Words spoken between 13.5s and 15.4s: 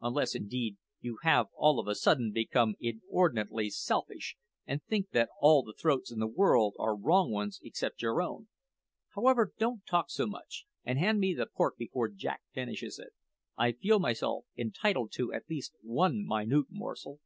I feel myself entitled to